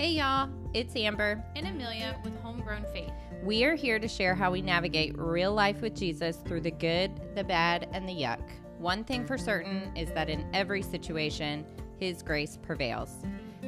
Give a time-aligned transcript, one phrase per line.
[0.00, 1.44] Hey y'all, it's Amber.
[1.56, 3.12] and Amelia with Homegrown Faith.
[3.42, 7.20] We are here to share how we navigate real life with Jesus through the good,
[7.34, 8.40] the bad, and the yuck.
[8.78, 11.66] One thing for certain is that in every situation,
[11.98, 13.10] His grace prevails.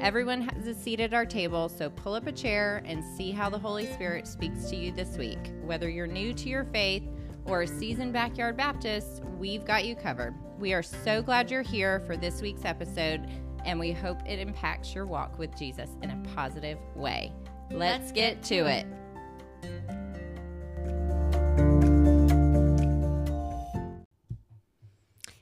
[0.01, 3.51] Everyone has a seat at our table, so pull up a chair and see how
[3.51, 5.53] the Holy Spirit speaks to you this week.
[5.63, 7.03] Whether you're new to your faith
[7.45, 10.35] or a seasoned backyard Baptist, we've got you covered.
[10.59, 13.29] We are so glad you're here for this week's episode,
[13.65, 17.33] and we hope it impacts your walk with Jesus in a positive way.
[17.71, 18.87] Let's, get to it.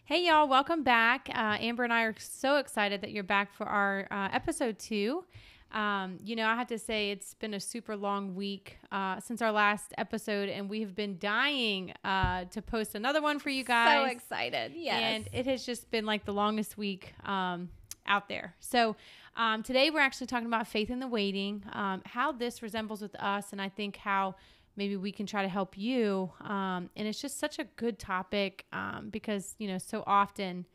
[0.05, 1.29] Hey, y'all, welcome back.
[1.33, 5.25] Uh, Amber and I are so excited that you're back for our uh, episode two.
[5.73, 9.41] Um, you know, I have to say, it's been a super long week uh, since
[9.41, 13.63] our last episode, and we have been dying uh, to post another one for you
[13.63, 14.11] guys.
[14.11, 14.73] So excited.
[14.75, 15.01] Yes.
[15.01, 17.69] And it has just been like the longest week um,
[18.11, 18.55] out there.
[18.61, 18.97] So
[19.37, 23.15] um, today we're actually talking about faith in the waiting, um, how this resembles with
[23.19, 24.35] us, and I think how
[24.77, 26.31] maybe we can try to help you.
[26.43, 30.67] Um, and it's just such a good topic um, because, you know, so often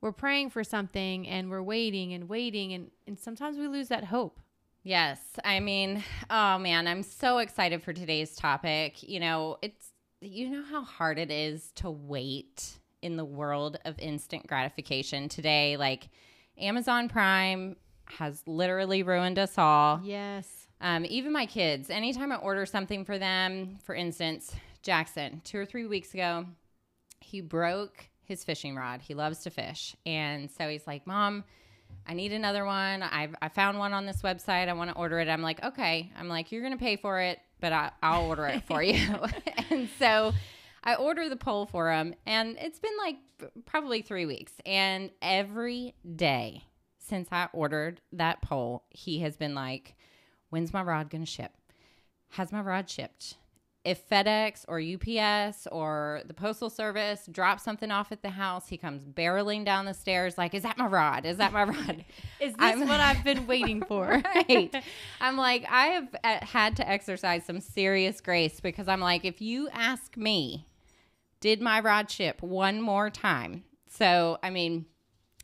[0.00, 4.04] we're praying for something and we're waiting and waiting, and, and sometimes we lose that
[4.04, 4.40] hope.
[4.82, 5.20] Yes.
[5.44, 9.02] I mean, oh man, I'm so excited for today's topic.
[9.02, 13.96] You know, it's, you know how hard it is to wait in the world of
[14.00, 15.76] instant gratification today.
[15.76, 16.08] Like,
[16.58, 20.00] Amazon Prime has literally ruined us all.
[20.04, 20.66] Yes.
[20.80, 25.64] Um, even my kids, anytime I order something for them, for instance, Jackson, two or
[25.64, 26.46] three weeks ago,
[27.20, 29.00] he broke his fishing rod.
[29.00, 29.94] He loves to fish.
[30.04, 31.44] And so he's like, Mom,
[32.06, 33.02] I need another one.
[33.02, 34.68] I've, I found one on this website.
[34.68, 35.28] I want to order it.
[35.28, 36.10] I'm like, okay.
[36.18, 38.98] I'm like, you're going to pay for it, but I, I'll order it for you.
[39.70, 40.32] and so
[40.84, 42.14] I order the pole for him.
[42.26, 43.16] And it's been like
[43.66, 44.52] probably three weeks.
[44.66, 46.64] And every day
[46.98, 49.94] since I ordered that pole, he has been like,
[50.50, 51.52] When's my rod going to ship?
[52.30, 53.36] Has my rod shipped?
[53.84, 58.76] If FedEx or UPS or the Postal Service drops something off at the house, he
[58.76, 61.26] comes barreling down the stairs like, Is that my rod?
[61.26, 62.04] Is that my rod?
[62.40, 64.22] Is this I'm- what I've been waiting for?
[64.24, 64.72] right.
[65.20, 69.40] I'm like, I have uh, had to exercise some serious grace because I'm like, if
[69.42, 70.68] you ask me,
[71.42, 73.64] did my rod ship one more time?
[73.88, 74.86] So, I mean,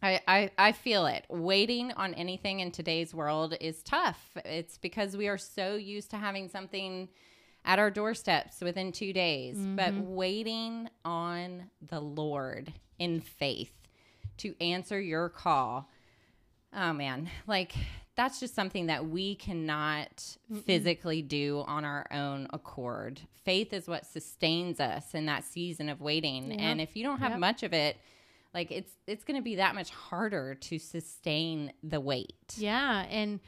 [0.01, 1.27] I, I, I feel it.
[1.29, 4.31] Waiting on anything in today's world is tough.
[4.45, 7.09] It's because we are so used to having something
[7.65, 9.57] at our doorsteps within two days.
[9.59, 10.15] But mm-hmm.
[10.15, 13.73] waiting on the Lord in faith
[14.39, 15.91] to answer your call,
[16.73, 17.75] oh man, like
[18.19, 20.37] that's just something that we cannot
[20.67, 23.21] physically do on our own accord.
[23.45, 26.51] Faith is what sustains us in that season of waiting.
[26.51, 26.61] Yep.
[26.61, 27.39] And if you don't have Yep.
[27.39, 27.97] much of it,
[28.53, 32.35] like it's it's going to be that much harder to sustain the wait.
[32.57, 33.39] Yeah, and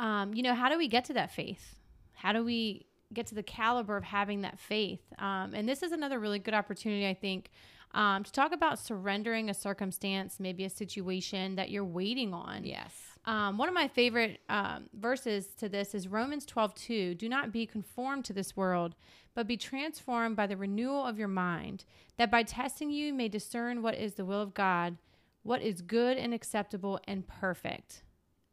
[0.00, 1.76] um, you know, how do we get to that faith?
[2.14, 5.02] How do we get to the caliber of having that faith?
[5.20, 7.50] Um, and this is another really good opportunity, I think,
[7.94, 12.64] um, to talk about surrendering a circumstance, maybe a situation that you're waiting on.
[12.64, 12.92] Yes.
[13.26, 17.14] Um, one of my favorite um, verses to this is Romans 12, 2.
[17.16, 18.94] Do not be conformed to this world,
[19.34, 21.84] but be transformed by the renewal of your mind,
[22.18, 24.96] that by testing you may discern what is the will of God,
[25.42, 28.02] what is good and acceptable and perfect.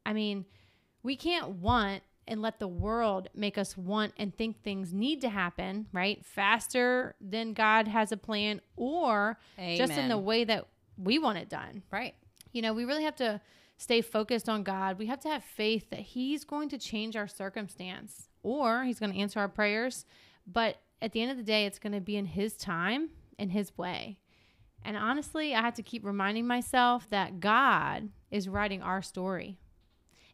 [0.06, 0.46] I mean,
[1.04, 5.30] we can't want and let the world make us want and think things need to
[5.30, 6.26] happen, right?
[6.26, 9.38] Faster than God has a plan or
[9.78, 10.66] just in the way that
[10.98, 12.16] we want it done Right.
[12.54, 13.42] you know, we really have to
[13.84, 14.98] stay focused on God.
[14.98, 19.12] We have to have faith that He's going to change our circumstance or He's going
[19.12, 20.06] to answer our prayers.
[20.48, 23.52] But at the end of the day, it's going to be in His time and
[23.52, 24.18] His way.
[24.86, 29.58] And honestly, I have to keep reminding myself that God is writing our story.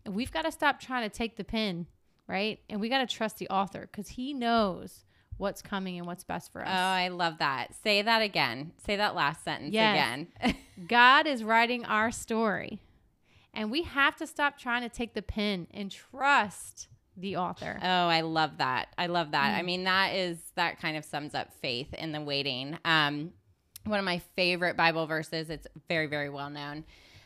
[0.06, 1.88] And we've got to stop trying to take the pen,
[2.28, 2.60] right?
[2.70, 5.06] And we got to trust the author because He knows
[5.38, 6.68] what's coming and what's best for us.
[6.70, 7.74] Oh, I love that.
[7.84, 8.74] Say that again.
[8.86, 9.96] Say that last sentence Yes.
[10.42, 10.56] again.
[10.88, 12.80] God is writing our story.
[13.54, 16.88] And we have to stop trying to take the pen and trust
[17.18, 17.80] the author.
[17.82, 18.90] Oh, I love that.
[18.98, 19.56] I love that.
[19.56, 19.60] Mm.
[19.60, 22.78] I mean, that is that kind of sums up faith in the waiting.
[22.86, 23.32] Um,
[23.86, 25.50] one of my favorite Bible verses.
[25.50, 26.86] It's very, very well known.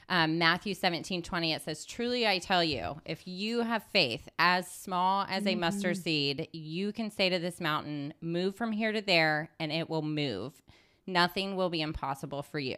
[0.10, 4.70] Um, Matthew 17, 20, it says, Truly I tell you, if you have faith as
[4.70, 6.04] small as a mustard Mm-hmm.
[6.04, 10.02] seed, you can say to this mountain, Move from here to there, and it will
[10.02, 10.54] move.
[11.08, 12.76] Nothing will be impossible for you.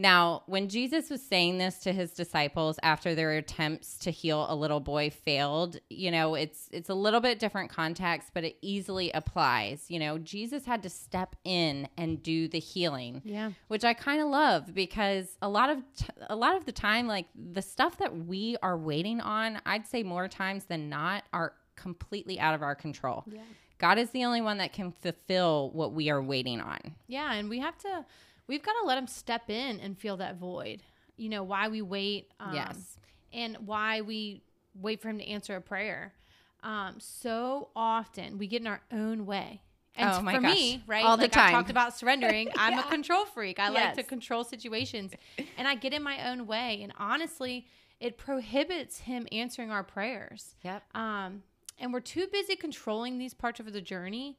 [0.00, 4.54] Now, when Jesus was saying this to his disciples after their attempts to heal a
[4.54, 9.10] little boy failed, you know, it's it's a little bit different context, but it easily
[9.10, 9.86] applies.
[9.88, 13.22] You know, Jesus had to step in and do the healing.
[13.24, 13.50] Yeah.
[13.66, 17.08] Which I kind of love because a lot of t- a lot of the time
[17.08, 21.54] like the stuff that we are waiting on, I'd say more times than not are
[21.74, 23.24] completely out of our control.
[23.26, 23.40] Yeah.
[23.78, 26.78] God is the only one that can fulfill what we are waiting on.
[27.06, 28.04] Yeah, and we have to
[28.48, 30.82] we've got to let him step in and fill that void.
[31.16, 32.98] You know, why we wait um, Yes.
[33.32, 34.42] and why we
[34.74, 36.14] wait for him to answer a prayer.
[36.62, 39.62] Um, so often we get in our own way.
[39.94, 40.54] And Oh my for gosh.
[40.54, 41.04] me, right?
[41.04, 41.52] All the like I time.
[41.52, 42.50] talked about surrendering.
[42.56, 42.86] I'm Yeah.
[42.86, 43.58] a control freak.
[43.58, 45.12] I like to control situations.
[45.56, 46.80] And I get in my own way.
[46.82, 47.66] And honestly,
[47.98, 50.54] it prohibits him answering our prayers.
[50.62, 50.84] Yep.
[50.96, 51.42] Um,
[51.80, 54.38] and we're too busy controlling these parts of the journey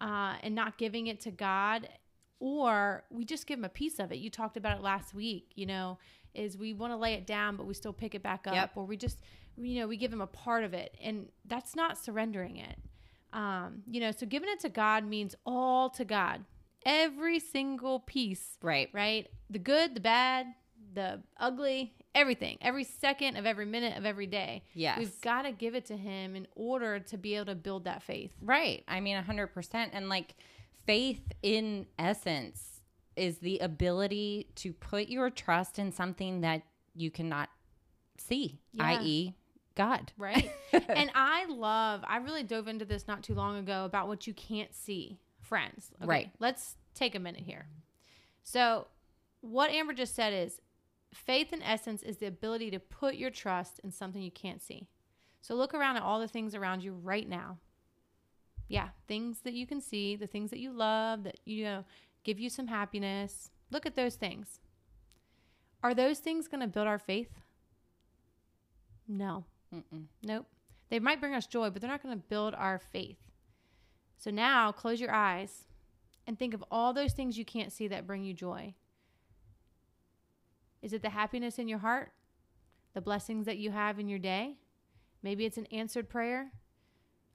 [0.00, 1.88] uh, and not giving it to God,
[2.40, 4.16] or we just give him a piece of it.
[4.18, 5.98] You talked about it last week, you know,
[6.34, 8.72] is we want to lay it down, but we still pick it back up, Yep.
[8.76, 9.18] or we just,
[9.56, 10.96] you know, we give him a part of it.
[11.02, 12.78] And that's not surrendering it.
[13.32, 16.44] Um, you know, so giving it to God means all to God,
[16.84, 18.88] every single piece Right.
[18.92, 19.28] right?
[19.50, 20.46] The good, the bad,
[20.94, 24.64] the ugly, everything, every second of every minute of every day.
[24.74, 24.98] Yes.
[24.98, 28.02] We've got to give it to him in order to be able to build that
[28.02, 28.32] faith.
[28.40, 28.82] Right.
[28.88, 29.90] I mean, 100%.
[29.92, 30.34] And like
[30.86, 32.80] faith in essence
[33.16, 36.62] is the ability to put your trust in something that
[36.94, 37.48] you cannot
[38.18, 38.84] see, Yeah.
[38.84, 39.34] i.e.,
[39.76, 40.12] God.
[40.18, 40.50] Right.
[40.72, 44.34] and I love, I really dove into this not too long ago about what you
[44.34, 45.90] can't see, friends.
[46.00, 46.30] Okay, Right.
[46.38, 47.66] Let's take a minute here.
[48.42, 48.88] So,
[49.42, 50.60] what Amber just said is
[51.14, 54.88] faith in essence is the ability to put your trust in something you can't see.
[55.40, 57.58] So, look around at all the things around you right now.
[58.70, 61.84] Yeah, things that you can see, the things that you love, that you know
[62.22, 63.50] give you some happiness.
[63.72, 64.60] Look at those things.
[65.82, 67.40] Are those things going to build our faith?
[69.08, 69.44] No.
[69.74, 70.04] Mm-mm.
[70.22, 70.46] Nope.
[70.88, 73.18] They might bring us joy, but they're not going to build our faith.
[74.18, 75.64] So now close your eyes
[76.28, 78.74] and think of all those things you can't see that bring you joy.
[80.80, 82.12] Is it the happiness in your heart?
[82.94, 84.58] The blessings that you have in your day?
[85.24, 86.52] Maybe it's an answered prayer.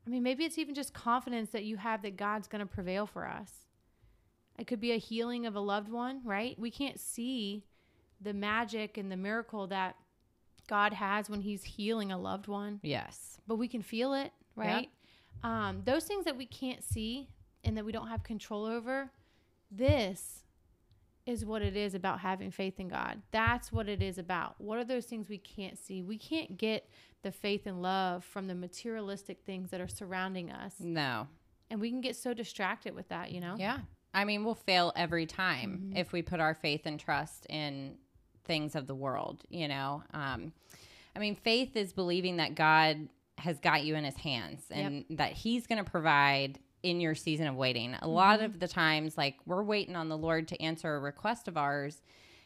[0.06, 3.06] I mean, maybe it's even just confidence that you have that God's going to prevail
[3.08, 3.52] for us.
[4.58, 6.58] It could be a healing of a loved one, right?
[6.60, 7.64] We can't see
[8.22, 9.96] the magic and the miracle that
[10.68, 13.40] God has when He's healing a loved one, Yes.
[13.48, 14.90] but we can feel it, right?
[15.44, 17.28] Um, those things that we can't see
[17.64, 19.12] and that we don't have control over,
[19.70, 20.44] this
[21.26, 23.22] is what it is about having faith in God.
[23.32, 24.56] That's what it is about.
[24.60, 26.02] What are those things we can't see?
[26.04, 26.88] We can't get
[27.24, 30.76] the faith and love from the materialistic things that are surrounding us.
[30.80, 31.28] No.
[31.72, 33.56] And we can get so distracted with that, you know?
[33.58, 33.80] Yeah.
[34.14, 35.98] I mean, we'll fail every time Mm-hmm.
[35.98, 37.98] if we put our faith and trust in
[38.44, 40.04] things of the world, you know?
[40.14, 40.54] Um,
[41.16, 45.32] I mean, faith is believing that God has got you in his hands and that
[45.32, 47.96] he's going to provide in your season of waiting.
[48.02, 48.46] A lot Mm-hmm.
[48.46, 52.02] of the times, like, we're waiting on the Lord to answer a request of ours.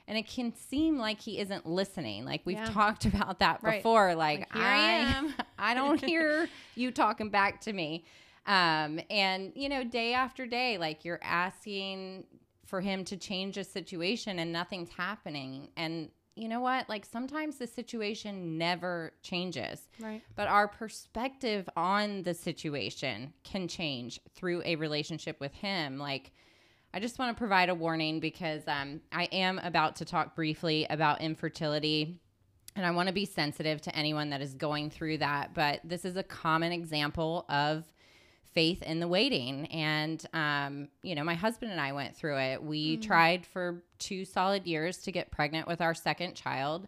[0.07, 2.25] And it can seem like he isn't listening.
[2.25, 2.65] Like we've Yeah.
[2.71, 3.77] talked about that Right.
[3.77, 4.15] before.
[4.15, 5.33] Like, Like, here I am.
[5.59, 8.05] I don't hear you talking back to me.
[8.47, 12.23] Um, and you know, day after day, like you're asking
[12.65, 15.69] for him to change a situation and nothing's happening.
[15.77, 16.87] And you know what?
[16.87, 19.89] Like sometimes the situation never changes.
[19.99, 20.21] Right.
[20.35, 25.97] But our perspective on the situation can change through a relationship with him.
[25.97, 26.31] Like
[26.93, 30.87] I just want to provide a warning because um, I am about to talk briefly
[30.89, 32.19] about infertility.
[32.75, 35.53] And I want to be sensitive to anyone that is going through that.
[35.53, 37.83] But this is a common example of
[38.53, 39.65] faith in the waiting.
[39.67, 42.63] And, um, you know, my husband and I went through it.
[42.63, 46.87] We tried for two solid years to get pregnant with our second child.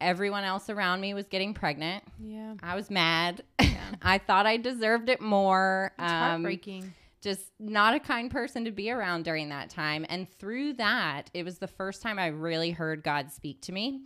[0.00, 2.04] Everyone else around me was getting pregnant.
[2.18, 2.54] Yeah.
[2.62, 3.42] I was mad.
[4.02, 5.92] I thought I deserved it more.
[5.98, 6.92] It's Um, heartbreaking.
[7.22, 10.04] just not a kind person to be around during that time.
[10.08, 14.00] And through that, it was the first time I really heard God speak to me.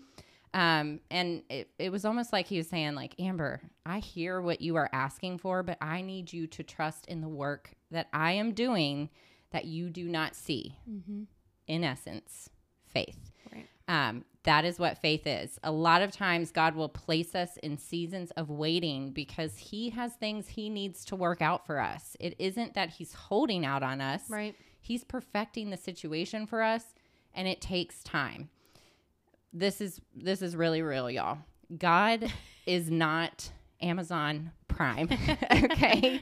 [0.54, 4.60] Um, and it, it was almost like he was saying, like, Amber, I hear what
[4.60, 8.32] you are asking for, but I need you to trust in the work that I
[8.32, 9.10] am doing
[9.50, 10.76] that you do not see.
[10.88, 11.24] Mm-hmm.
[11.66, 12.48] In essence,
[12.86, 13.30] faith.
[13.52, 13.66] Right.
[13.88, 15.58] Um, that is what faith is.
[15.62, 20.14] A lot of times, God will place us in seasons of waiting because He has
[20.14, 22.16] things He needs to work out for us.
[22.18, 24.54] It isn't that He's holding out on us, Right.
[24.80, 26.94] He's perfecting the situation for us,
[27.34, 28.48] and it takes time.
[29.52, 31.38] This is this is really real, y'all.
[31.76, 32.32] God
[32.66, 33.50] is not
[33.80, 35.08] Amazon Prime.
[35.52, 36.20] okay.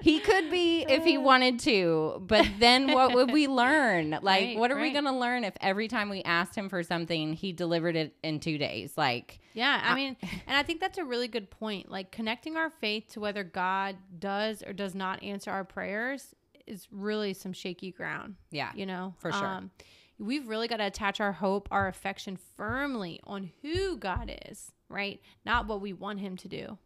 [0.00, 4.10] He could be if he wanted to, but then what would we learn?
[4.10, 6.84] Like, Right, what are we going to learn if every time we asked him for
[6.84, 8.92] something, he delivered it in two days?
[8.96, 10.16] Like, Yeah, I mean,
[10.46, 11.90] and I think that's a really good point.
[11.90, 16.32] Like connecting our faith to whether God does or does not answer our prayers
[16.68, 18.36] is really some shaky ground.
[18.52, 18.70] yeah.
[18.76, 19.44] You know, For sure.
[19.46, 19.72] Um,
[20.18, 25.20] we've really got to attach our hope, our affection firmly on who God is, right?
[25.44, 26.78] Not what we want Him to do.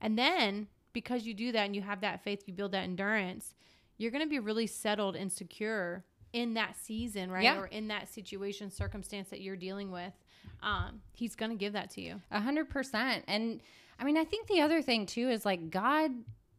[0.00, 3.54] And then because you do that and you have that faith, you build that endurance,
[3.98, 7.44] you're going to be really settled and secure in that season, right?
[7.44, 7.58] Yeah.
[7.58, 10.12] Or in that situation, circumstance that you're dealing with.
[10.62, 12.20] Um, he's going to give that to you.
[12.30, 13.24] A hundred percent.
[13.28, 13.60] And
[13.98, 16.10] I mean, I think the other thing too is like God,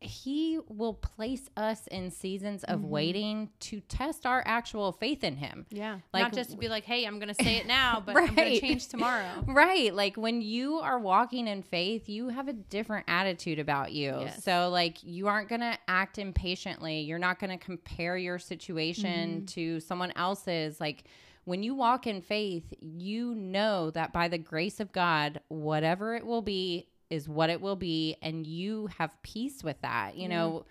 [0.03, 2.89] He will place us in seasons of mm-hmm.
[2.89, 5.65] waiting to test our actual faith in Him.
[5.69, 6.00] Yeah.
[6.13, 8.25] Like- Not just to be like, hey, I'm going to say it now, but I'm
[8.25, 8.62] going to Right.
[8.62, 9.43] change tomorrow.
[9.48, 9.93] Right.
[9.93, 14.17] Like when you are walking in faith, you have a different attitude about you.
[14.22, 14.43] Yes.
[14.43, 17.01] So, like, you aren't going to act impatiently.
[17.01, 19.45] You're not going to compare your situation mm-hmm.
[19.45, 20.79] to someone else's.
[20.79, 21.05] Like,
[21.45, 26.25] when you walk in faith, you know that by the grace of God, whatever it
[26.25, 28.17] will be is what it will be.
[28.22, 30.17] And you have peace with that.
[30.17, 30.65] You know,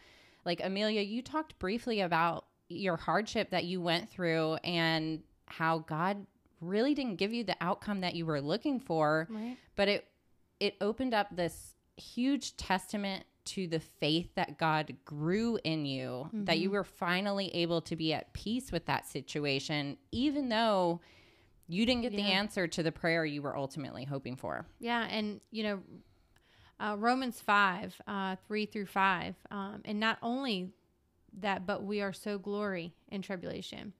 [0.44, 6.26] like Amelia, you talked briefly about your hardship that you went through and how God
[6.60, 9.56] really didn't give you the outcome that you were looking for, Right.
[9.76, 10.08] but it
[10.58, 16.58] it opened up this huge testament to the faith that God grew in you, that
[16.60, 16.76] you mm-hmm.
[16.76, 21.00] were finally able to be at peace with that situation, even though
[21.66, 24.66] you didn't get the answer to the prayer you were ultimately hoping for.
[24.78, 25.80] Yeah, and you know,
[26.82, 30.72] uh, Romans five, uh, three through five, um, and not only
[31.40, 33.92] that, but we are so glory in tribulation,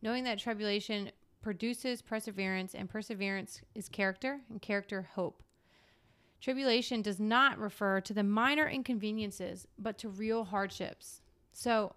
[0.00, 1.10] knowing that tribulation
[1.42, 5.42] produces perseverance, and perseverance is character, and character hope.
[6.40, 11.20] Tribulation does not refer to the minor inconveniences, but to real hardships.
[11.52, 11.94] So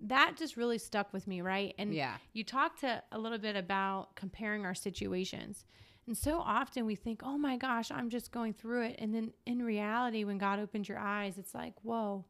[0.00, 1.74] that just really stuck with me, right?
[1.78, 2.16] And Yeah.
[2.32, 5.66] you talked to a little bit about comparing our situations.
[6.06, 8.96] And so often we think, oh my gosh, I'm just going through it.
[8.98, 12.26] And then in reality, when God opens your eyes, it's like, whoa,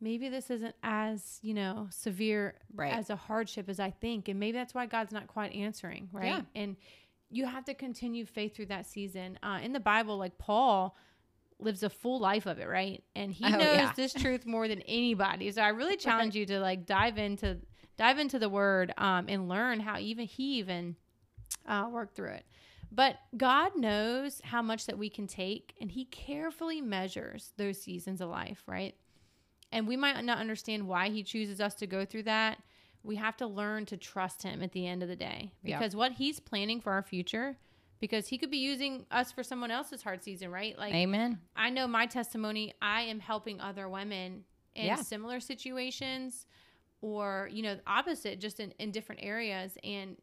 [0.00, 2.92] maybe this isn't as, you know, severe Right.
[2.92, 4.28] as a hardship as I think.
[4.28, 6.26] And maybe that's why God's not quite answering, right?
[6.26, 6.40] Yeah.
[6.54, 6.76] And
[7.30, 9.38] you have to continue faith through that season.
[9.42, 10.96] Uh, in the Bible, like Paul
[11.58, 13.02] lives a full life of it, right?
[13.14, 13.92] And he Oh, knows yeah.
[13.96, 15.50] this truth more than anybody.
[15.52, 17.58] So I really challenge you to like dive into
[17.96, 20.96] dive into the word um, and learn how even he even
[21.66, 22.46] uh, worked through it.
[22.92, 28.20] But God knows how much that we can take, and He carefully measures those seasons
[28.20, 28.94] of life, right?
[29.72, 32.58] And we might not understand why He chooses us to go through that.
[33.02, 35.78] We have to learn to trust Him at the end of the day Yeah.
[35.78, 37.56] because what He's planning for our future,
[38.00, 40.76] because He could be using us for someone else's hard season, right?
[40.76, 41.38] Like, Amen.
[41.54, 44.44] I know my testimony, I am helping other women
[44.74, 44.96] in Yeah.
[44.96, 46.46] similar situations
[47.02, 49.78] or, you know, the opposite, just in, in different areas.
[49.84, 50.16] And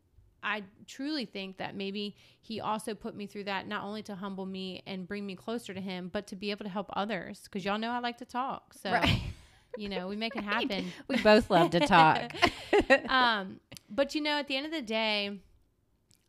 [0.43, 4.45] I truly think that maybe he also put me through that not only to humble
[4.45, 7.41] me and bring me closer to him, but to be able to help others.
[7.43, 8.73] Because y'all know I like to talk.
[8.73, 9.21] So, Right.
[9.77, 10.91] you know, we make it happen.
[11.07, 12.33] We both love to talk.
[13.09, 15.39] um, but, you know, at the end of the day,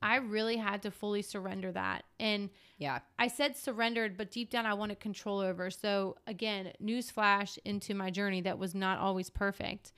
[0.00, 2.04] I really had to fully surrender that.
[2.20, 3.00] And yeah.
[3.18, 5.70] I said surrendered, but deep down I wanted control over.
[5.70, 9.92] So again, newsflash into my journey that was not always perfect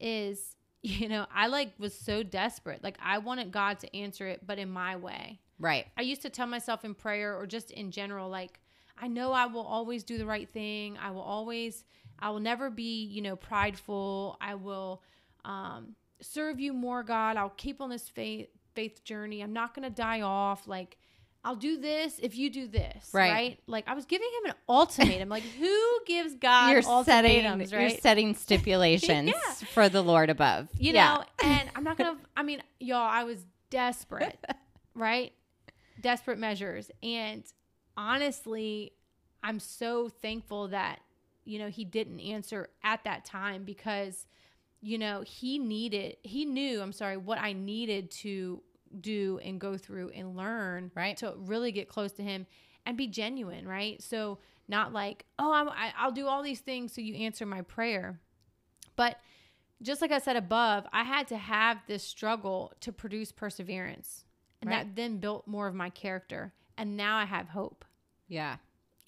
[0.00, 2.82] is, you know, I like was so desperate.
[2.82, 5.40] Like I wanted God to answer it, but in my way.
[5.58, 5.86] Right.
[5.96, 8.58] I used to tell myself in prayer or just in general, like,
[9.00, 10.98] I know I will always do the right thing.
[11.00, 11.84] I will always,
[12.18, 14.36] I will never be, you know, prideful.
[14.40, 15.02] I will
[15.44, 17.36] um, serve you more, God.
[17.36, 19.42] I'll keep on this faith faith journey.
[19.42, 20.66] I'm not going to die off.
[20.66, 20.96] Like,
[21.44, 23.30] I'll do this if you do this, Right.
[23.32, 23.60] right?
[23.66, 25.28] Like, I was giving him an ultimatum.
[25.28, 28.00] like, who gives God you're setting ultimatums, you're right?
[28.02, 29.54] setting stipulations Yeah.
[29.74, 30.68] for the Lord above.
[30.78, 31.14] you Yeah.
[31.18, 34.38] know and i'm not gonna i mean y'all i was desperate
[34.94, 35.32] right
[36.00, 37.42] desperate measures and
[37.96, 38.92] honestly
[39.42, 41.00] i'm so thankful that
[41.44, 44.26] you know he didn't answer at that time because
[44.80, 48.62] you know he needed he knew i'm sorry what i needed to
[49.00, 51.16] do and go through and learn Right.
[51.18, 52.46] to really get close to him
[52.84, 56.92] and be genuine right so not like oh I'm, I, i'll do all these things
[56.92, 58.20] so you answer my prayer
[58.96, 59.18] but
[59.80, 64.24] just like I said above, I had to have this struggle to produce perseverance.
[64.60, 64.84] And Right.
[64.86, 66.52] that then built more of my character.
[66.78, 67.84] And now I have hope.
[68.28, 68.58] Yeah.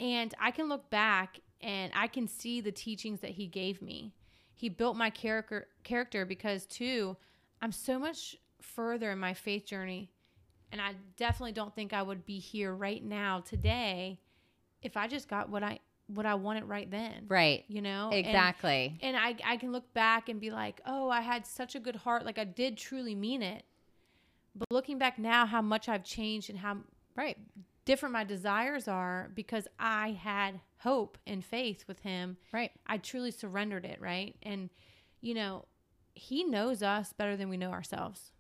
[0.01, 4.15] And I can look back and I can see the teachings that he gave me.
[4.53, 7.17] He built my character character because too,
[7.63, 10.11] I'm so much further in my faith journey.
[10.73, 14.19] And I definitely don't think I would be here right now today
[14.83, 17.25] if I just got what I what I wanted right then.
[17.29, 17.65] Right.
[17.69, 18.11] You know?
[18.13, 18.99] And- Exactly.
[19.01, 21.97] and I I can look back and be like, "Oh, I had such a good
[21.97, 22.25] heart.
[22.27, 23.65] Like I did truly mean it."
[24.55, 26.79] But looking back now how much I've changed and how
[27.17, 27.37] right.
[27.85, 32.37] different my desires are because I had hope and faith with him.
[32.53, 32.71] Right.
[32.87, 34.37] I truly surrendered it, right?
[34.43, 34.71] And
[35.21, 35.65] you know,
[36.15, 38.33] he knows us better than we know ourselves.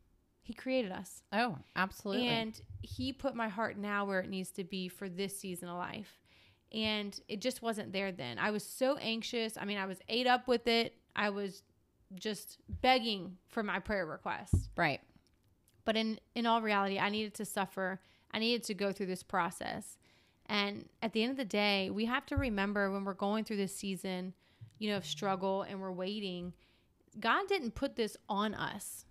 [0.44, 1.22] He created us.
[1.32, 2.28] Oh, absolutely.
[2.28, 5.78] And he put my heart now where it needs to be for this season of
[5.78, 6.20] life.
[6.70, 8.38] And it just wasn't there then.
[8.38, 9.56] I was so anxious.
[9.58, 10.94] I mean, I was ate up with it.
[11.16, 11.62] I was
[12.14, 14.70] just begging for my prayer request.
[14.76, 15.00] right.
[15.86, 18.00] But in in all reality, I needed to suffer.
[18.32, 19.96] I needed to go through this process.
[20.46, 23.56] And at the end of the day, we have to remember when we're going through
[23.56, 24.34] this season,
[24.78, 26.52] you know, of struggle and we're waiting,
[27.18, 29.04] God didn't put this on us.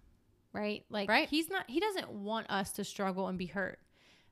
[0.53, 0.86] Right?
[0.89, 1.27] Like Right.
[1.27, 3.79] he's not he doesn't want us to struggle and be hurt.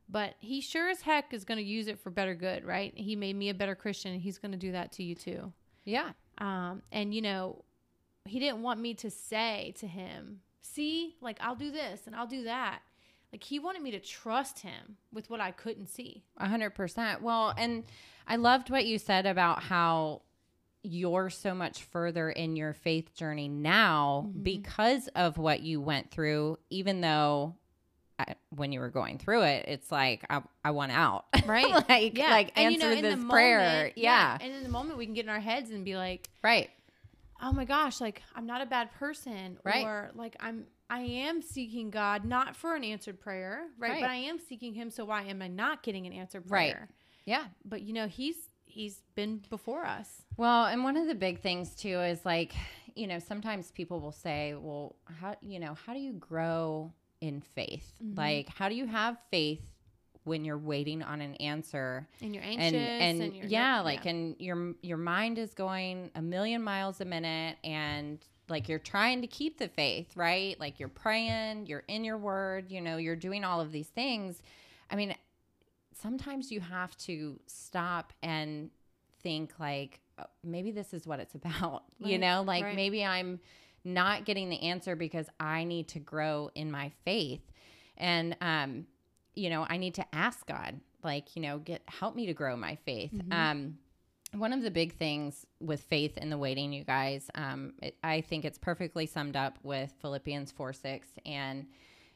[0.08, 2.94] But he sure as heck is going to use it for better good, right?
[2.96, 4.12] He made me a better Christian.
[4.12, 5.54] and He's going to do that to you too.
[5.86, 6.12] Yeah.
[6.38, 7.64] Um, and you know,
[8.26, 12.28] he didn't want me to say to him, "See, like I'll do this and I'll
[12.28, 12.82] do that."
[13.32, 16.24] Like he wanted me to trust him with what I couldn't see.
[16.38, 17.22] A hundred percent.
[17.22, 17.86] Well, and
[18.28, 20.22] I loved what you said about how
[20.84, 24.44] you're so much further in your faith journey now Mm-hmm.
[24.44, 27.56] because of what you went through, even though
[28.20, 31.26] I, when you were going through it, it's like, I, I want out.
[31.46, 31.72] Right?
[31.90, 33.60] like, like And, you answer know, in this the prayer.
[33.60, 34.38] moment- yeah.
[34.40, 36.70] And in the moment, we can get in our heads and be like, Right.
[37.42, 39.84] "Oh my gosh, like I'm not a bad person," Right.
[39.86, 43.92] or like I'm I am seeking God not for an answered prayer, right?
[43.92, 44.02] Right.
[44.02, 44.92] But I am seeking Him.
[44.92, 46.62] So why am I not getting an answered prayer?
[46.62, 46.74] Right.
[46.74, 46.90] prayer?
[47.26, 47.46] Yeah.
[47.66, 48.36] But you know, He's
[48.72, 50.24] He's been before us.
[50.38, 52.54] Well, and one of the big things too is like,
[52.96, 57.42] you know, sometimes people will say, well, how, you know, how do you grow in
[57.42, 57.92] faith?
[58.04, 58.18] Mm-hmm.
[58.18, 59.62] Like, how do you have faith
[60.24, 62.08] when you're waiting on an answer?
[62.22, 66.22] And you're anxious, and and, you're yeah, like, and your your mind is going a
[66.22, 70.60] million miles a minute, and like you're trying to keep the faith, right?
[70.60, 74.42] Like you're praying, you're in your word, you know, you're doing all of these things.
[74.90, 75.16] I mean,
[76.02, 78.70] sometimes you have to stop and
[79.24, 82.44] think like oh, maybe this is what it's about you know?
[82.46, 82.76] Like right.
[82.76, 83.40] maybe i'm
[83.84, 87.42] not getting the answer because i need to grow in my faith.
[87.98, 88.86] And um
[89.34, 92.56] you know i need to ask god like you know get help me to grow
[92.56, 93.14] my faith.
[93.32, 93.78] Um
[94.34, 98.22] one of the big things with faith in the waiting you guys um it, i
[98.22, 101.66] think it's perfectly summed up with philippians 4 6 and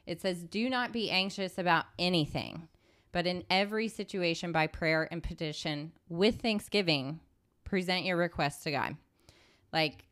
[0.06, 2.68] it says do not be anxious about anything
[3.16, 7.18] but in every situation, by prayer and petition with thanksgiving,
[7.64, 8.94] present your requests to God.
[9.72, 10.04] Like,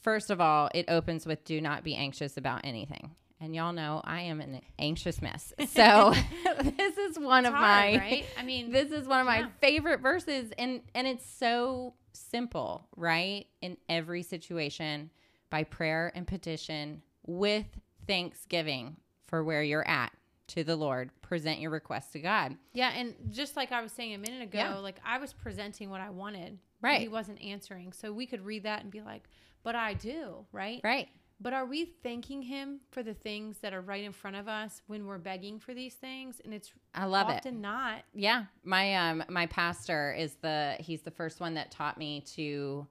[0.00, 3.10] first of all, it opens with do not be anxious about anything.
[3.38, 5.52] And y'all know I am an anxious mess.
[5.66, 6.14] So
[6.62, 8.24] this is one It's of hard, my right?
[8.38, 9.48] I mean, this is one of my Yeah.
[9.60, 13.44] favorite verses and and it's so simple, right?
[13.60, 15.10] In every situation
[15.50, 17.66] by prayer and petition with
[18.06, 20.12] thanksgiving for where you're at
[20.48, 22.56] to the Lord, present your request to God.
[22.72, 24.74] yeah, and just like I was saying a minute ago, Yeah.
[24.76, 27.00] like I was presenting what I wanted, Right.
[27.00, 29.28] He wasn't answering, so we could read that and be like,
[29.64, 30.80] "But I do," right?
[30.84, 31.08] Right.
[31.40, 34.82] But are we thanking Him for the things that are right in front of us
[34.86, 36.40] when we're begging for these things?
[36.44, 37.34] And it's I love it.
[37.38, 38.02] often not.
[38.14, 42.86] Yeah, my um my pastor is the he's the first one that taught me to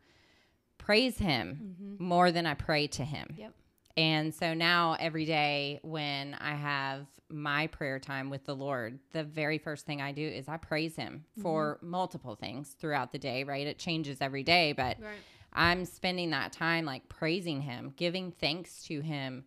[0.78, 3.36] praise him more than I pray to him.
[3.38, 3.54] Yep.
[3.98, 9.24] And so now every day when I have my prayer time with the Lord, the
[9.24, 11.42] very first thing I do is I praise him mm-hmm.
[11.42, 13.66] for multiple things throughout the day, right?
[13.66, 15.18] It changes every day, but Right.
[15.54, 19.46] I'm spending that time like praising him, giving thanks to him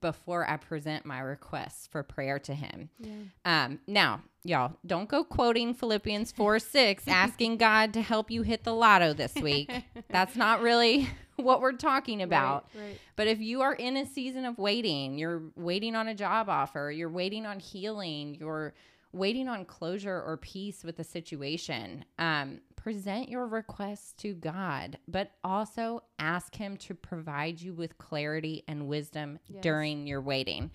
[0.00, 2.90] before I present my requests for prayer to him.
[2.98, 3.12] Yeah.
[3.44, 8.64] Um, now, y'all, don't go quoting Philippians 4 6, asking God to help you hit
[8.64, 9.70] the lotto this week.
[10.08, 12.68] That's not really what we're talking about.
[12.74, 13.00] Right, right.
[13.16, 16.90] But if you are in a season of waiting, you're waiting on a job offer,
[16.90, 18.74] you're waiting on healing, you're
[19.12, 25.32] waiting on closure or peace with a situation, um, present your requests to God, but
[25.42, 29.62] also ask Him to provide you with clarity and wisdom Yes.
[29.62, 30.70] during your waiting.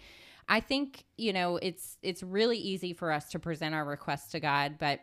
[0.50, 4.42] I think you know it's it's really easy for us to present our requests to
[4.42, 5.00] God, but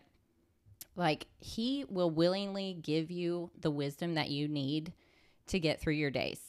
[0.94, 4.92] like He will willingly give you the wisdom that you need
[5.46, 6.40] to get through your days.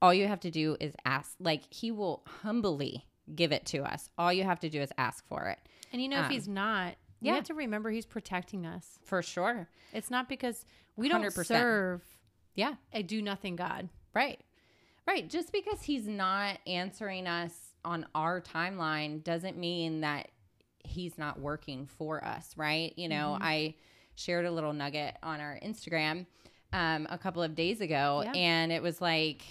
[0.00, 1.34] All you have to do is ask.
[1.38, 4.08] Like He will humbly give it to us.
[4.16, 5.58] All you have to do is ask for it.
[5.92, 8.98] And you know, if Um, He's not, we have to remember He's protecting us.
[9.04, 9.68] For sure.
[9.92, 10.64] It's not because
[10.96, 11.46] we don't 100%.
[11.46, 12.02] serve
[12.54, 12.74] Yeah.
[12.92, 13.88] a do nothing God.
[14.14, 14.40] Right.
[15.06, 15.28] Right.
[15.28, 17.52] Just because he's not answering us
[17.84, 20.28] on our timeline doesn't mean that
[20.84, 22.92] he's not working for us, right?
[22.96, 23.74] You know, I
[24.16, 26.26] shared a little nugget on our Instagram
[26.72, 28.32] um, a couple of days ago, Yeah.
[28.34, 29.42] and it was like,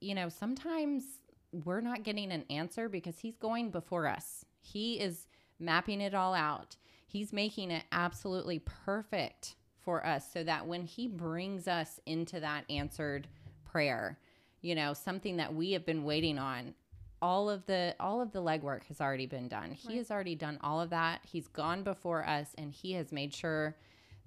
[0.00, 1.04] you know, sometimes
[1.52, 4.44] we're not getting an answer because he's going before us.
[4.60, 5.26] He is
[5.60, 6.76] mapping it all out.
[7.10, 12.64] He's making it absolutely perfect for us so that when he brings us into that
[12.68, 13.26] answered
[13.64, 14.18] prayer,
[14.60, 16.74] you know, something that we have been waiting on,
[17.22, 19.72] all of the all of the legwork has already been done.
[19.72, 21.20] He has already done all of that.
[21.24, 23.74] He's gone before us and he has made sure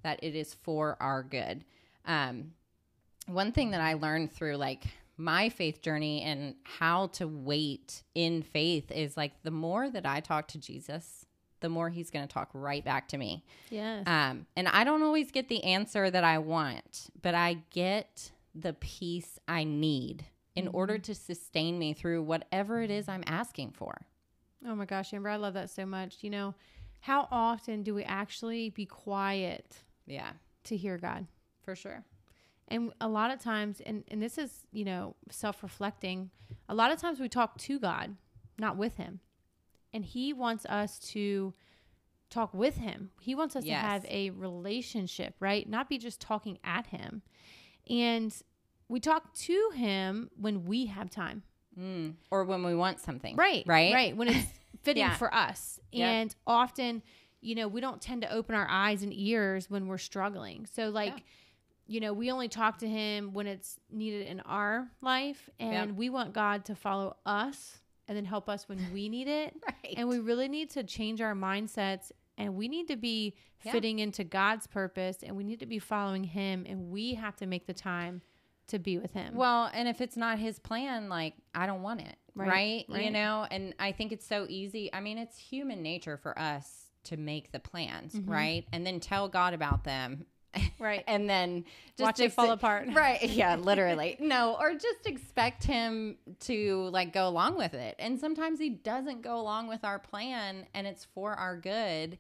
[0.01, 1.63] that it is for our good.
[2.05, 2.53] Um,
[3.27, 8.41] one thing that I learned through like my faith journey and how to wait in
[8.41, 11.27] faith is like the more that I talk to Jesus,
[11.61, 13.43] the more he's going to talk right back to me.
[13.69, 14.03] Yes.
[14.07, 18.73] Um, and I don't always get the answer that I want, but I get the
[18.73, 24.05] peace I need in order to sustain me through whatever it is I'm asking for.
[24.67, 26.17] oh my gosh, Amber, I love that so much.
[26.21, 26.55] You know,
[26.99, 30.31] how often do we actually be quiet Yeah,
[30.65, 31.25] to hear God?
[31.63, 32.03] for sure.
[32.67, 36.29] And a lot of times, and, and this is, you know, self reflecting,
[36.69, 38.15] a lot of times we talk to God,
[38.57, 39.19] not with Him.
[39.93, 41.53] And He wants us to
[42.29, 43.11] talk with Him.
[43.19, 43.81] He wants us Yes.
[43.81, 45.67] to have a relationship, right?
[45.67, 47.21] Not be just talking at Him.
[47.89, 48.33] And
[48.87, 51.43] we talk to Him when we have time.
[51.77, 52.15] Mm.
[52.29, 53.35] Or when we want something.
[53.35, 53.63] Right.
[53.65, 53.93] Right.
[53.93, 54.15] Right.
[54.15, 54.47] When it's
[54.83, 55.15] fitting Yeah.
[55.15, 55.79] for us.
[55.91, 56.07] Yep.
[56.07, 57.01] And often,
[57.41, 60.65] you know, we don't tend to open our eyes and ears when we're struggling.
[60.65, 61.23] So, like, Yeah.
[61.87, 65.49] you know, we only talk to him when it's needed in our life.
[65.59, 65.97] And Yep.
[65.97, 67.80] we want God to follow us
[68.11, 69.55] and then help us when we need it.
[69.65, 69.93] Right.
[69.95, 72.11] And we really need to change our mindsets.
[72.37, 73.71] And we need to be Yeah.
[73.71, 76.65] fitting into God's purpose and we need to be following him.
[76.67, 78.21] And we have to make the time
[78.67, 79.33] to be with him.
[79.35, 82.17] Well, and if it's not his plan, like I don't want it.
[82.35, 83.05] Right, Right.
[83.05, 84.93] You know, and I think it's so easy.
[84.93, 88.29] I mean, it's human nature for us to make the plans, Mm-hmm.
[88.31, 88.65] right?
[88.73, 90.25] And then tell God about them.
[90.79, 91.03] Right.
[91.07, 91.65] and then
[91.97, 92.87] just Watch it fall apart.
[92.93, 93.23] Right.
[93.23, 94.17] Yeah, literally.
[94.19, 97.95] no, or just expect him to like go along with it.
[97.99, 102.17] And sometimes he doesn't go along with our plan and it's for our good.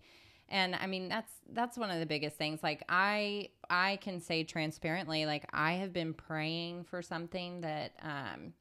[0.49, 2.61] And I mean, that's that's one of the biggest things.
[2.61, 8.53] Like I I can say transparently like I have been praying for something that um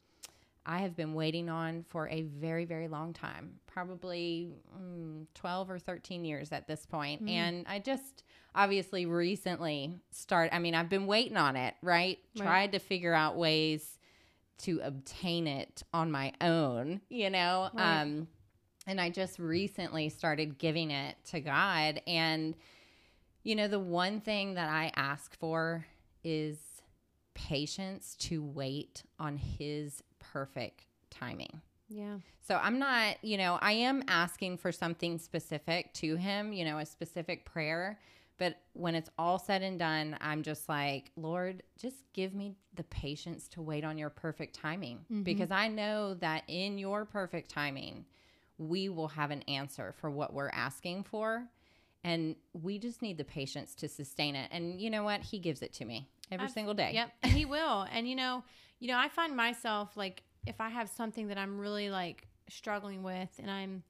[0.66, 5.78] I have been waiting on for a very, very long time, probably mm, 12 or
[5.78, 7.22] 13 years at this point.
[7.28, 8.22] And I just
[8.54, 12.18] obviously recently start I mean, I've been waiting on it, right?
[12.36, 12.44] Right.
[12.44, 13.98] Tried to figure out ways
[14.58, 17.70] to obtain it on my own, you know?
[17.72, 18.00] Right.
[18.02, 18.28] Um
[18.86, 22.54] and I just recently started giving it to God and
[23.42, 25.86] you know, the one thing that I ask for
[26.22, 26.58] is
[27.34, 31.60] patience to wait on his perfect timing.
[31.88, 32.18] yeah.
[32.46, 36.78] So I'm not, you know, I am asking for something specific to him, you know,
[36.78, 37.98] a specific prayer.
[38.40, 42.84] But when it's all said and done, I'm just like, Lord, just give me the
[42.84, 45.24] patience to wait on your perfect timing mm-hmm.
[45.24, 48.06] because I know that in your perfect timing,
[48.56, 51.44] we will have an answer for what we're asking for.
[52.02, 54.48] And we just need the patience to sustain it.
[54.50, 55.20] And you know what?
[55.20, 56.92] He gives it to me every Abs- single day.
[56.94, 57.86] Yep, he will.
[57.92, 58.42] And you know,
[58.78, 63.02] you know, I find myself like if I have something that I'm really like struggling
[63.02, 63.82] with, and I'm,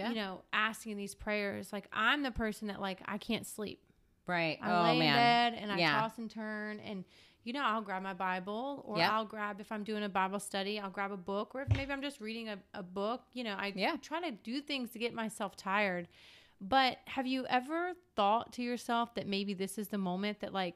[0.00, 0.08] Yeah.
[0.10, 3.80] you know, asking these prayers, like I'm the person that like I can't sleep.
[4.26, 4.58] Right.
[4.62, 5.08] I oh, lay man.
[5.08, 6.00] in bed and I Yeah.
[6.00, 7.04] toss and turn, and
[7.42, 9.10] you know, I'll grab my Bible, or Yep.
[9.10, 11.90] I'll grab if I'm doing a Bible study, I'll grab a book, or if maybe
[11.90, 13.22] I'm just reading a, a book.
[13.32, 13.96] You know, I Yeah.
[14.02, 16.06] try to do things to get myself tired.
[16.60, 20.74] But have you ever thought to yourself that maybe this is the moment that like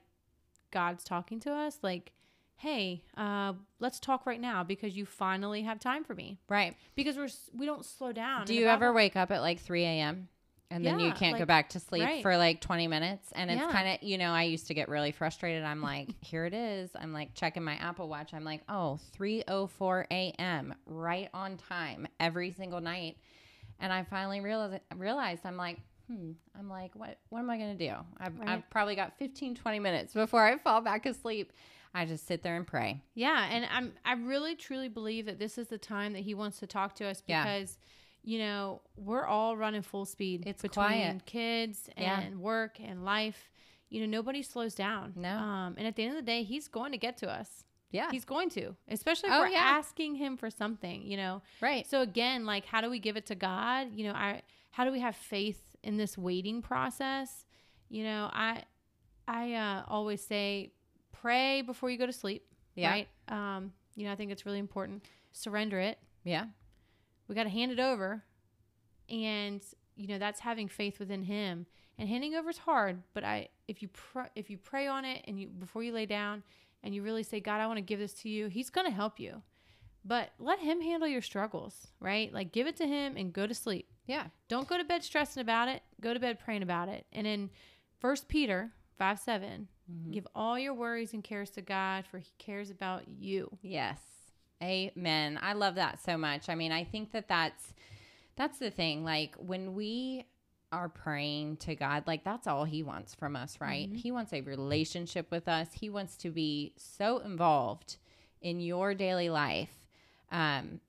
[0.70, 1.78] God's talking to us?
[1.82, 2.12] Like,
[2.56, 6.38] hey, uh, let's talk right now because you finally have time for me.
[6.48, 6.76] Right.
[6.94, 8.46] Because we're we don't slow down.
[8.46, 10.28] Do you ever wake up at like 3 a.m.
[10.70, 12.22] and then you can't go back to sleep right.
[12.22, 13.32] for like 20 minutes?
[13.34, 13.70] And it's Yeah.
[13.70, 15.64] kind of, you know, I used to get really frustrated.
[15.64, 16.90] I'm like, here it is.
[16.94, 18.32] I'm like checking my Apple Watch.
[18.32, 23.16] I'm like, oh, 3.04 a.m., right on time every single night.
[23.80, 27.76] And I finally realized, realized I'm like, hmm, I'm like, what, what am I going
[27.76, 27.94] to do?
[28.18, 28.48] I've, Right.
[28.48, 31.52] I've probably got 15, 20 minutes before I fall back asleep.
[31.94, 33.02] I just sit there and pray.
[33.14, 36.58] Yeah, and I'm I really truly believe that this is the time that he wants
[36.58, 37.44] to talk to us Yeah.
[37.44, 37.78] because
[38.26, 41.26] you know, we're all running full speed It's between quiet.
[41.26, 42.20] kids Yeah.
[42.20, 43.50] and work and life.
[43.90, 45.12] You know, nobody slows down.
[45.14, 45.28] No.
[45.36, 47.64] Um, and at the end of the day, he's going to get to us.
[47.90, 48.10] Yeah.
[48.10, 49.58] He's going to, especially if Oh, we're yeah.
[49.58, 51.42] asking him for something, you know.
[51.60, 51.86] right.
[51.86, 53.88] So again, like how do we give it to God?
[53.94, 57.44] You know, I how do we have faith in this waiting process?
[57.90, 58.64] You know, I
[59.28, 60.72] I uh, always say
[61.24, 62.44] pray before you go to sleep.
[62.74, 62.90] Yeah.
[62.90, 63.08] Right.
[63.28, 65.04] Um, you know, I think it's really important.
[65.32, 65.98] Surrender it.
[66.22, 66.46] Yeah.
[67.28, 68.22] We got to hand it over.
[69.08, 69.62] And
[69.96, 71.66] you know that's having faith within Him.
[71.98, 75.24] And handing over is hard, but I if you pr- if you pray on it
[75.26, 76.42] and you before you lay down
[76.82, 78.92] and you really say, God, I want to give this to you, He's going to
[78.92, 79.42] help you.
[80.04, 82.32] But let Him handle your struggles, right?
[82.32, 83.88] Like give it to Him and go to sleep.
[84.06, 84.26] Yeah.
[84.48, 85.82] Don't go to bed stressing about it.
[86.00, 87.06] Go to bed praying about it.
[87.12, 87.50] And in
[88.00, 89.68] First Peter five 7
[90.10, 93.58] give all your worries and cares to God, for He cares about you.
[93.62, 93.98] Yes.
[94.62, 95.38] Amen.
[95.42, 96.48] I love that so much.
[96.48, 97.74] I mean, I think that that's
[98.36, 99.04] that's the thing.
[99.04, 100.24] Like when we
[100.72, 103.88] are praying to God, like that's all he wants from us, right?
[103.94, 105.68] He wants a relationship with us.
[105.72, 107.96] He wants to be so involved
[108.40, 109.86] in your daily life.
[110.32, 110.80] Um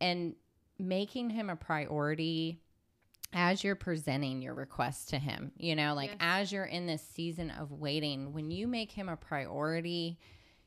[0.00, 0.34] and
[0.78, 2.60] making him a priority
[3.34, 6.18] as you're presenting your request to him, you know, like Yes.
[6.20, 10.18] as you're in this season of waiting, when you make him a priority,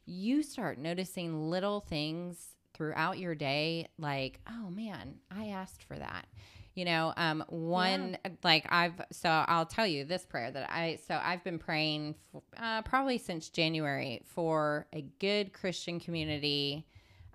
[0.06, 6.28] you start noticing little things throughout your day like oh man i asked for that
[6.76, 11.20] you know um one like i've so i'll tell you this prayer that i so
[11.24, 16.86] i've been praying f uh, probably since january for a good christian community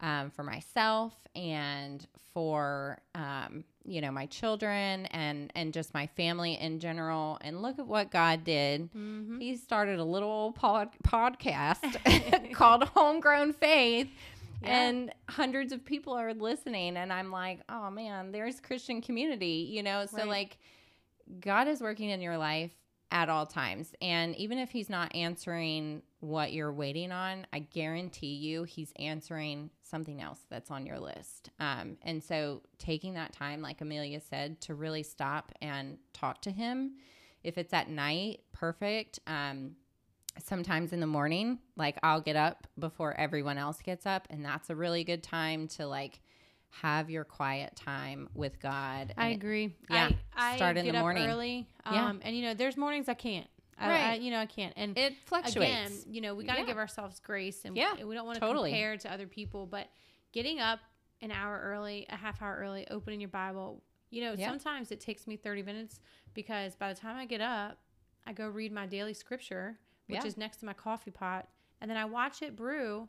[0.02, 6.54] um, for myself and for um, you know my children and and just my family
[6.54, 9.38] in general and look at what god did Mm-hmm.
[9.40, 14.08] he started a little pod, podcast called Homegrown Faith.
[14.62, 14.80] Yeah.
[14.88, 19.82] And hundreds of people are listening, and I'm like, oh man, there's Christian community, you
[19.82, 20.06] know?
[20.06, 20.28] So, Right.
[20.28, 20.58] like,
[21.40, 22.70] God is working in your life
[23.12, 23.92] at all times.
[24.00, 29.70] And even if He's not answering what you're waiting on, I guarantee you He's answering
[29.82, 31.50] something else that's on your list.
[31.60, 36.50] Um, and so, taking that time, like Amelia said, to really stop and talk to
[36.50, 36.94] Him.
[37.44, 39.20] If it's at night, perfect.
[39.26, 39.76] Um,
[40.42, 44.70] sometimes in the morning, like I'll get up before everyone else gets up, and that's
[44.70, 46.20] a really good time to like
[46.80, 49.12] have your quiet time with God.
[49.16, 49.76] I agree.
[49.90, 51.28] Yeah, I, I start in get the up morning.
[51.28, 51.68] early.
[51.84, 52.12] Um, Yeah.
[52.22, 53.46] and you know, there's mornings I can't.
[53.78, 54.20] I, I, Right.
[54.20, 54.72] you know, I can't.
[54.76, 55.56] And it fluctuates.
[55.56, 56.66] again, you know, we got to Yeah.
[56.66, 58.70] give ourselves grace, and Yeah, we, don't want to totally.
[58.70, 59.66] compare to other people.
[59.66, 59.88] But
[60.32, 60.80] getting up
[61.20, 64.48] an hour early, a half hour early, opening your Bible, you know, Yeah.
[64.48, 66.00] sometimes it takes me thirty minutes
[66.34, 67.78] because by the time I get up,
[68.26, 70.26] I go read my daily scripture, which Yeah.
[70.26, 71.48] is next to my coffee pot,
[71.80, 73.08] and then I watch it brew.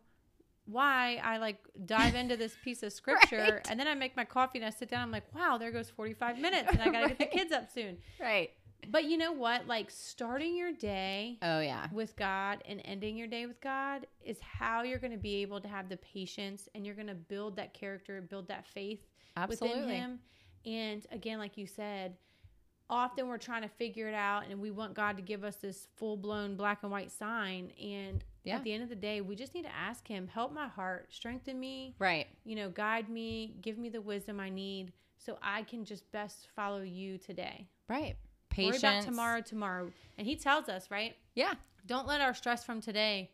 [0.65, 3.67] Why I like dive into this piece of scripture, Right.
[3.69, 5.01] and then I make my coffee and I sit down.
[5.01, 7.97] I'm like, wow, there goes 45 minutes, and I gotta get the kids up soon.
[8.19, 8.51] right.
[8.89, 9.65] But you know what?
[9.65, 11.87] Like starting your day Oh yeah.
[11.93, 15.61] with God and ending your day with God is how you're going to be able
[15.61, 18.99] to have the patience and you're going to build that character, build that faith
[19.47, 20.19] within Him.
[20.65, 22.17] And again, like you said,
[22.89, 25.87] often we're trying to figure it out and we want God to give us this
[25.95, 27.71] full blown black and white sign.
[27.81, 28.57] And Yeah.
[28.57, 31.07] at the end of the day, we just need to ask Him, help my heart,
[31.11, 32.27] strengthen me, Right.
[32.43, 36.47] you know, guide me, give me the wisdom I need so I can just best
[36.55, 37.67] follow you today.
[37.87, 38.15] Right.
[38.57, 39.91] Worry about tomorrow, tomorrow.
[40.17, 41.15] And He tells us, right?
[41.35, 41.53] Yeah.
[41.85, 43.31] Don't let our stress from today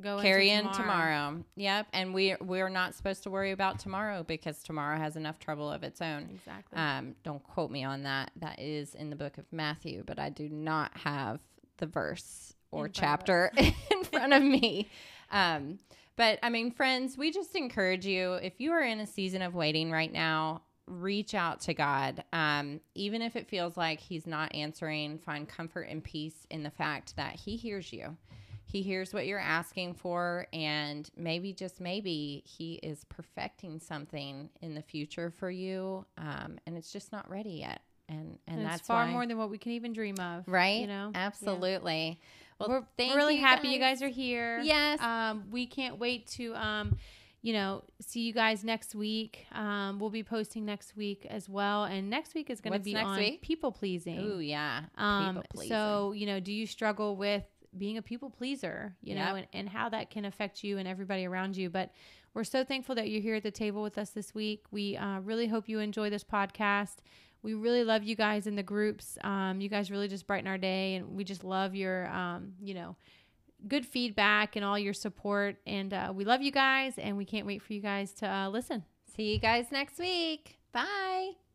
[0.00, 1.44] go Carry into in tomorrow.
[1.56, 1.88] Yep.
[1.92, 5.82] And we we're not supposed to worry about tomorrow because tomorrow has enough trouble of
[5.82, 6.28] its own.
[6.32, 6.78] Exactly.
[6.78, 8.30] Um, don't quote me on that.
[8.36, 11.40] That is in the book of Matthew, but I do not have
[11.78, 14.88] the verse or In chapter in front of me.
[15.30, 15.78] Um,
[16.16, 19.54] but I mean, friends, we just encourage you if you are in a season of
[19.54, 22.24] waiting right now, reach out to God.
[22.32, 26.70] Um, even if it feels like He's not answering, find comfort and peace in the
[26.70, 28.16] fact that He hears you.
[28.64, 34.74] He hears what you're asking for, and maybe, just maybe, He is perfecting something in
[34.74, 37.80] the future for you, um, and it's just not ready yet.
[38.08, 40.46] And and, and that's far why, more than what we can even dream of.
[40.46, 40.80] right.
[40.80, 41.12] You know?
[41.14, 42.20] absolutely.
[42.60, 44.60] Well, We're, thank really happy you guys are here.
[44.60, 45.00] Yes.
[45.00, 46.98] Um, we can't wait to, um,
[47.40, 49.46] you know, see you guys next week.
[49.52, 51.84] Um, we'll be posting next week as well.
[51.84, 53.40] And next week is going to be on week?
[53.40, 54.20] people pleasing.
[54.20, 54.82] Ooh, yeah.
[54.98, 57.44] Um, so, you know, do you struggle with
[57.78, 61.24] being a people pleaser, you know, and, and how that can affect you and everybody
[61.24, 61.70] around you?
[61.70, 61.92] But
[62.34, 64.64] we're so thankful that you're here at the table with us this week.
[64.70, 66.96] We uh, really hope you enjoy this podcast.
[67.42, 69.18] We really love you guys in the groups.
[69.22, 72.74] Um, you guys really just brighten our day, and we just love your, um, you
[72.74, 72.96] know,
[73.66, 75.56] good feedback and all your support.
[75.66, 78.48] And uh, we love you guys, and we can't wait for you guys to uh,
[78.48, 78.84] listen.
[79.16, 80.58] See you guys next week.
[80.72, 81.49] Bye.